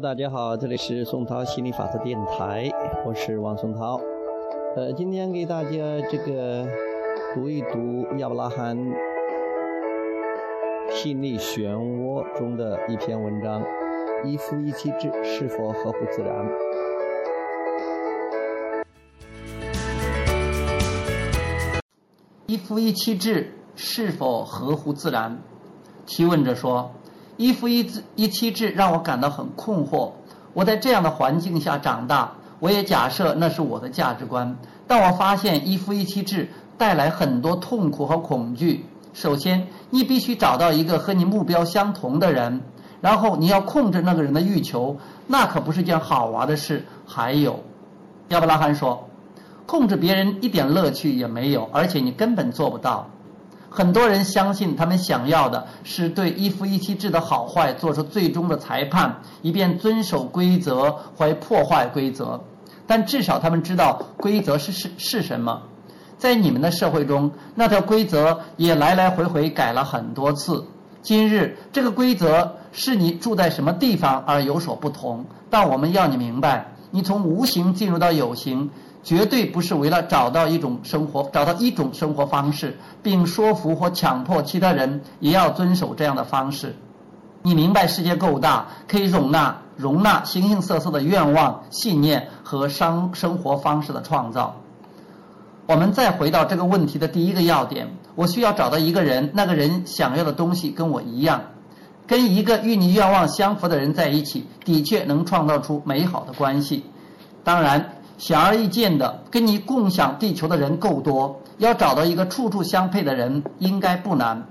[0.00, 2.70] 大家好，这里是宋涛心理法则电台，
[3.04, 4.00] 我是王松涛。
[4.76, 5.70] 呃，今天给大家
[6.08, 6.64] 这个
[7.34, 8.76] 读一读亚伯拉罕
[10.88, 13.60] 心理漩涡中的一篇文章：
[14.24, 16.48] 一夫一妻制是否合乎自然？
[22.46, 25.38] 一夫一妻制是否合乎自然？
[26.06, 26.88] 提问者说。
[27.38, 30.10] 一夫一妻一妻制让我感到很困惑。
[30.52, 34.56] 我在这样的环境下长大，我也假设那是我的价值观。
[34.88, 38.84] 但我发现一夫一妻制带来很多痛苦和恐惧。
[39.14, 42.60] 首先，你必须找到一个和你目标相同的人，
[43.00, 44.96] 然后你要控制那个人的欲求，
[45.28, 46.84] 那可不是件好玩的事。
[47.06, 47.62] 还有，
[48.30, 49.08] 亚伯拉罕说，
[49.64, 53.08] 控制别人一点乐趣也没有，而且你根本做不到。
[53.70, 62.42] 很多人相信他们想要的是对一夫一妻制的好坏做出最终的裁判，以便遵守规则或破坏规则。
[62.86, 65.62] 但至少他们知道规则是是是什么。
[66.16, 70.64] 在你们的社会中，那条规则也来来回回改了很多次。
[71.02, 75.24] 今日这个规则是你住在什么地方而有所不同。
[75.50, 78.70] 但我们要你明白，你从无形进入到有形。
[79.04, 86.74] 绝对不是为了找到一种生活，找到一种生活方式，并说服或强迫其他人也要遵守这样的方式。
[87.42, 94.56] 你明白世界够大，可以容纳容纳形形色色的愿望、信念和生生活方式的创造。
[95.66, 101.40] 我们再回到这个问题的第一个要点：我需要找到一个人，那个人想要的东西跟我一样，
[102.08, 106.82] 跟一个与你愿望相符的人在一起，的确能创造出美好的关系。
[107.44, 107.92] 当然。
[108.18, 114.44] 显而易见的，跟你共享地球的人够多，要找到一个处处相配的人应该不难。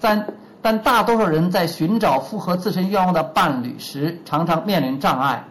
[0.00, 0.26] 但
[0.60, 5.44] 但大多数人在寻找符合自身愿望的伴侣时，常常面临障碍，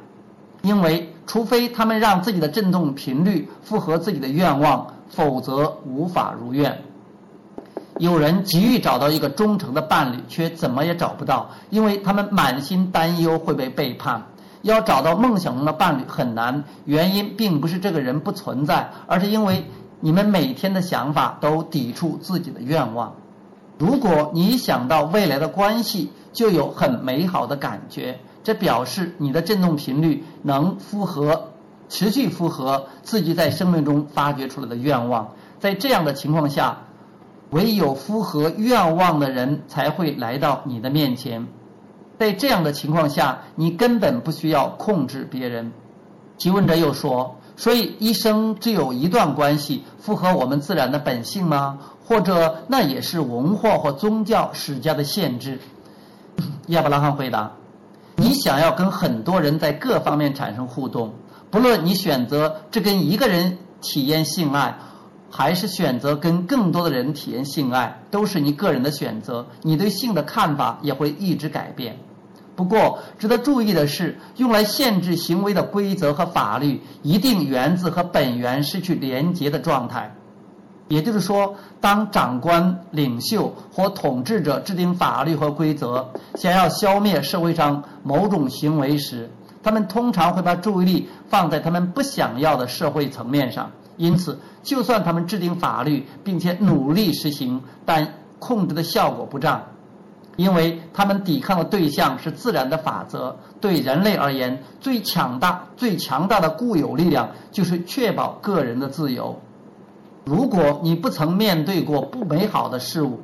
[0.64, 6.78] 因为除非他们让自己的振动频率符合自己的愿望，否则无法如愿。
[8.02, 14.24] 有人急于找到一个忠诚的伴侣，却怎么也找不到，因为他们满心担忧会被背叛。
[14.64, 19.68] 要找到梦想中的伴侣很难，原因并不是这个人不存在，而是因为
[20.00, 23.14] 你们每天的想法都抵触自己的愿望。
[23.78, 31.50] 如果你想到未来的关系就有很美好的感觉，这表示你的振动频率能符合、
[31.88, 35.30] 持续符合自己在生命中发掘出来的愿望。
[35.60, 36.80] 在这样的情况下，
[37.52, 41.48] 唯有符合愿望的人才会来到你的面前。
[42.20, 45.72] 在这样的情况下，你根本不需要控制别人。
[46.38, 51.80] 提问者又说：“所以一生只有一段关系，符合我们自然的本性吗？
[52.06, 55.60] 或者那也是文化或宗教施加的限制？”
[56.68, 57.52] 亚伯拉罕回答
[58.18, 61.14] ：“你想要跟很多人在各方面产生互动，
[61.50, 64.78] 不论你选择只跟一个人体验性爱，
[65.32, 69.48] 还是选择跟更多的人体验性爱，都是你个人的选择。
[69.62, 71.98] 你对性的看法也会一直改变。”
[72.54, 80.14] 不过，值得注意的是，用来限制行为的规则和法律，一定源自和本源失去连结的状态。
[80.90, 89.32] 也就是说，当长官、领袖或统治者制定法律和规则，想要消灭社会上某种行为时，
[89.64, 93.72] 他们通常会把注意力放在他们不想要的社会层面上。
[94.02, 99.62] 因此，就算他们制定法律并且努力实行，但控制的效果不彰。
[100.38, 109.40] 因为他们抵抗的对象是自然的法则，对人类而言，最强大、最强大的固有力量就是确保个人的自由。
[110.26, 113.20] 如果你不曾面对过不美好的事物，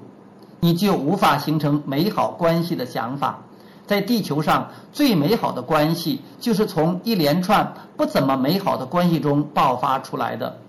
[0.59, 3.39] 你就无法形成美好关系的想法。
[3.87, 10.59] 在地球上，最美好的关系就是从一连串不怎么美好的关系中爆发出来的。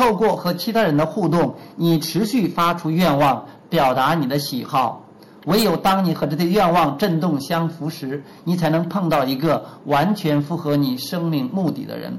[0.00, 5.04] 透过和其他人的互动，你持续发出愿望，表达你的喜好。
[5.44, 12.18] 唯有当你和这些愿望振动相符时，你才能碰到一个完全符合你生命目的的人。